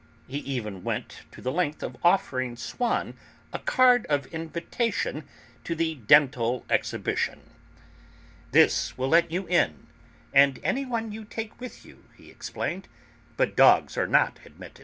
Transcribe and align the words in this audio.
He 0.27 0.39
even 0.39 0.83
went 0.83 1.21
to 1.31 1.43
the 1.43 1.51
length 1.51 1.83
of 1.83 1.95
offering 2.01 2.55
Swann 2.55 3.13
a 3.53 3.59
card 3.59 4.07
of 4.07 4.25
invitation 4.33 5.25
to 5.63 5.75
the 5.75 5.93
Dental 5.93 6.65
Exhibition. 6.71 7.41
"This 8.51 8.97
will 8.97 9.09
let 9.09 9.29
you 9.29 9.45
in, 9.47 9.85
and 10.33 10.57
anyone 10.63 11.11
you 11.11 11.23
take 11.23 11.59
with 11.61 11.85
you," 11.85 12.05
he 12.17 12.31
explained, 12.31 12.87
"but 13.37 13.55
dogs 13.55 13.95
are 13.95 14.07
not 14.07 14.39
admitted. 14.43 14.79